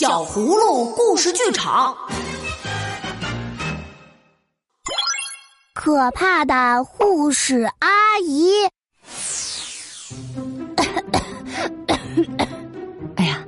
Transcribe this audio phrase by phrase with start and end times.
[0.00, 1.92] 小葫芦故事剧场，
[5.74, 8.52] 可怕的护士阿姨。
[13.16, 13.44] 哎呀，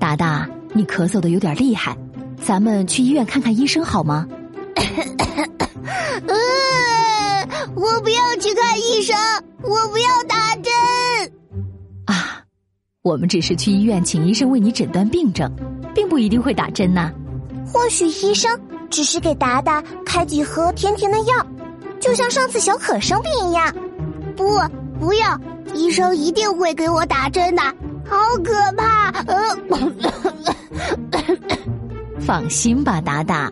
[0.00, 1.96] 达达，你咳嗽的有点厉害，
[2.44, 4.26] 咱们去医院看看医生好吗？
[6.26, 9.16] 呃，我不要去看医生，
[9.62, 10.72] 我不要打针。
[13.02, 15.50] 啊，我们只是去医院请医生为你诊断病症。
[15.94, 17.12] 并不一定会打针呐，
[17.66, 21.46] 或许医生只是给达达开几盒甜甜的药，
[22.00, 23.74] 就像上次小可生病一样。
[24.34, 24.58] 不，
[24.98, 25.38] 不要，
[25.74, 27.62] 医生一定会给我打针的，
[28.06, 29.10] 好可怕！
[29.26, 29.56] 呃，
[32.20, 33.50] 放心吧，达达，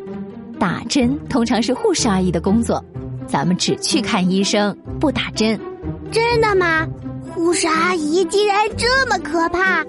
[0.59, 2.83] 打针通常是护士阿姨的工作，
[3.27, 5.61] 咱们只去看医生，不打针。
[6.11, 6.87] 真的吗？
[7.41, 9.83] 护士阿姨竟然这么可怕？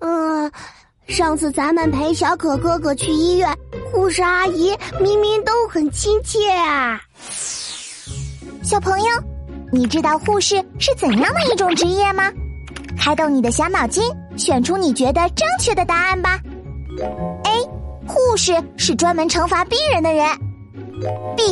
[0.00, 0.50] 嗯。
[1.06, 3.56] 上次咱们陪小可哥哥去医院，
[3.92, 7.00] 护士阿姨明明都很亲切啊。
[8.62, 9.06] 小朋友，
[9.70, 12.32] 你知道护士是怎样的一种职业吗？
[12.98, 14.02] 开动你的小脑筋，
[14.36, 16.40] 选出你觉得正确的答案吧。
[17.44, 17.50] A，
[18.06, 20.26] 护士是专门惩罚病人的人。
[21.36, 21.42] B，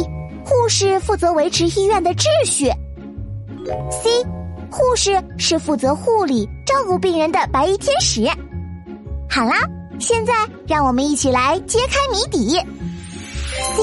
[0.45, 2.73] 护士负责维持医院的秩序。
[3.91, 4.11] C，
[4.71, 8.27] 护士是负责护理照顾病人的白衣天使。
[9.31, 9.55] 好啦，
[9.99, 10.33] 现在
[10.67, 12.57] 让我们一起来揭开谜底。
[12.57, 13.83] C，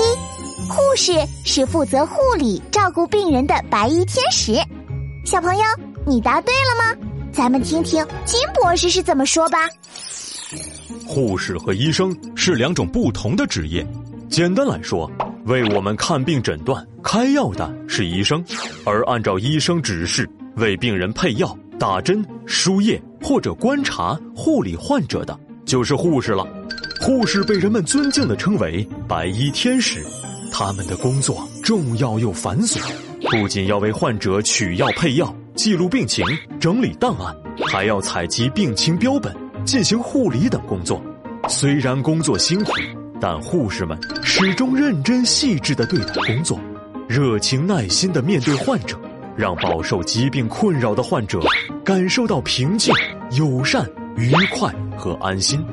[0.68, 1.14] 护士
[1.46, 4.54] 是负责护理、照顾病人的白衣天使。
[5.26, 5.64] 小朋友，
[6.06, 7.08] 你答对了吗？
[7.32, 9.60] 咱们听听金博士是怎么说吧。
[11.08, 13.86] 护士和医生是两种不同的职业。
[14.28, 15.10] 简单来说，
[15.46, 18.44] 为我们看病诊断、开药的是医生，
[18.86, 21.58] 而按照医生指示为病人配药。
[21.80, 26.46] 打针、输液或者观察、护理患者的，就是护士了。
[27.00, 30.04] 护士被人们尊敬的称为“白衣天使”，
[30.52, 32.82] 他们的工作重要又繁琐，
[33.32, 36.26] 不仅要为患者取药配药、记录病情、
[36.60, 37.34] 整理档案，
[37.66, 41.02] 还要采集病情标本、进行护理等工作。
[41.48, 42.74] 虽然工作辛苦，
[43.20, 46.60] 但护士们始终认真细致地对待工作，
[47.08, 48.98] 热情耐心地面对患者。
[49.36, 51.40] 让饱受疾病困扰的患者
[51.82, 52.94] 感受到平静、
[53.38, 55.64] 友善、愉快和安心，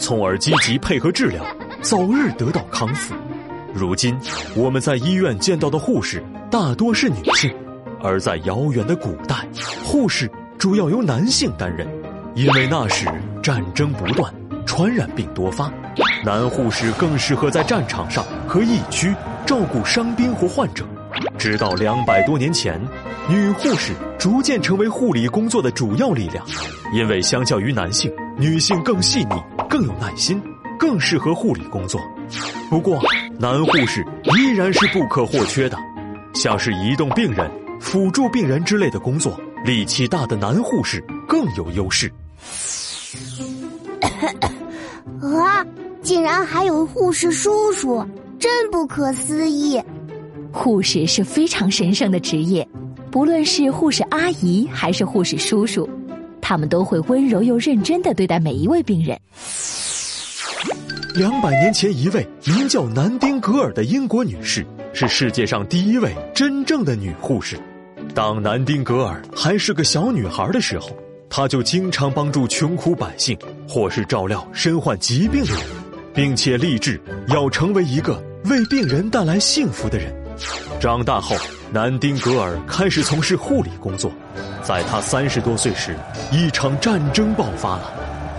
[0.00, 1.40] 从而积极配合治疗，
[1.82, 3.14] 早日得到康复。
[3.72, 4.18] 如今，
[4.56, 6.20] 我们在医院见到的护士
[6.50, 7.54] 大多是女性，
[8.02, 9.46] 而在遥远的古代，
[9.84, 11.86] 护士主要由男性担任，
[12.34, 13.06] 因为那时
[13.40, 14.34] 战争不断，
[14.66, 15.72] 传染病多发，
[16.24, 20.86] 男护士更适合在战场上和疫区照顾伤兵或患者。
[21.38, 22.80] 直到两百多年前。
[23.28, 26.44] 女护士逐渐成为护理工作的主要力量，
[26.92, 29.40] 因为相较于男性，女性更细腻、
[29.70, 30.42] 更有耐心，
[30.76, 32.00] 更适合护理工作。
[32.68, 33.00] 不过，
[33.38, 34.04] 男护士
[34.36, 35.78] 依然是不可或缺的，
[36.34, 37.48] 像是移动病人、
[37.80, 42.12] 辅助病人之类的工作，力气大的男护士更有优势。
[45.22, 45.64] 啊，
[46.02, 48.04] 竟然还有护士叔叔，
[48.38, 49.80] 真不可思议！
[50.50, 52.66] 护士是非常神圣的职业。
[53.10, 55.88] 不论是护士阿姨还是护士叔叔，
[56.40, 59.18] 他们都会温柔又认真的对待每一位病人。
[61.14, 67.56] 两百年前，一位名叫南丁格尔的英国女士是世界上第一位真正的女护士。
[68.14, 70.90] 当南丁格尔还是个小女孩的时候，
[71.30, 73.38] 她就经常帮助穷苦百姓，
[73.68, 75.62] 或是照料身患疾病的人，
[76.14, 80.14] 并且立志要成为一个为病人带来幸福的人。
[80.80, 81.36] 长大后。
[81.74, 84.12] 南丁格尔开始从事护理工作，
[84.62, 85.96] 在他三十多岁时，
[86.30, 87.90] 一场战争爆发了。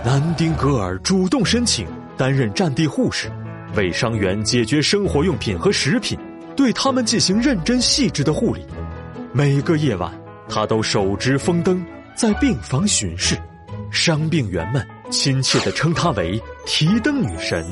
[0.04, 1.84] 南丁格尔主动申请
[2.16, 3.28] 担任战地护士，
[3.74, 6.16] 为伤员解决生活用品和食品，
[6.54, 8.64] 对他们进行认真细致的护理。
[9.32, 10.08] 每个夜晚，
[10.48, 11.84] 他都手执风灯
[12.14, 13.36] 在病房巡视，
[13.90, 17.64] 伤病员们亲切地称他为“提灯女神”。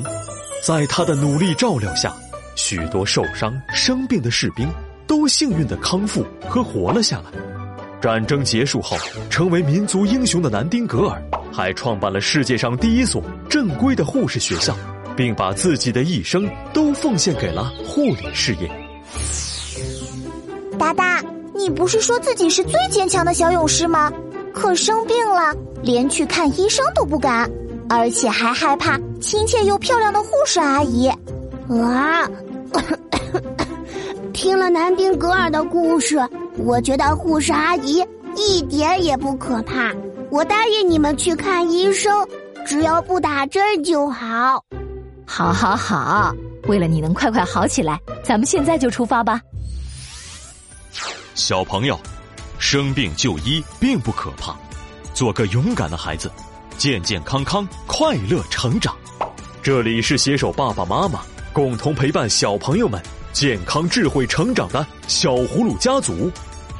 [0.64, 2.14] 在他的努力照料下，
[2.54, 4.68] 许多受伤生病的士兵。
[5.04, 7.24] 都幸运的康复和活了下来。
[8.00, 8.96] 战争结束后，
[9.28, 11.22] 成为民族英雄的南丁格尔，
[11.52, 14.74] 还创办了世界上第一所正规的护士学校，
[15.14, 18.70] 并把自己的一生都奉献给了护理事业。
[20.78, 21.22] 达达，
[21.54, 24.10] 你不是说自己是最坚强的小勇士吗？
[24.54, 27.50] 可生病了，连去看医生都不敢，
[27.94, 31.08] 而且还害怕亲切又漂亮的护士阿姨。
[31.68, 32.26] 啊！
[34.32, 36.18] 听了南丁格尔的故事，
[36.56, 38.02] 我觉得护士阿姨
[38.34, 39.92] 一点也不可怕。
[40.30, 42.26] 我答应你们去看医生，
[42.64, 44.64] 只要不打针就好。
[45.26, 46.34] 好，好，好！
[46.68, 49.38] 为了你能快快好起来，咱们现在就出发吧。
[51.34, 51.98] 小朋友，
[52.58, 54.56] 生病就医并不可怕，
[55.12, 56.30] 做个勇敢的孩子，
[56.82, 58.92] 健健康康，快乐成长。
[59.62, 61.20] 这里是携手爸爸妈妈，
[61.52, 63.00] 共同陪伴小朋友们
[63.32, 66.28] 健康智慧成长的小葫芦家族。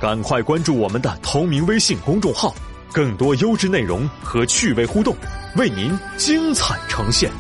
[0.01, 2.53] 赶快关注我们的同名微信公众号，
[2.93, 5.15] 更多优质内容和趣味互动，
[5.55, 7.31] 为您精彩呈现。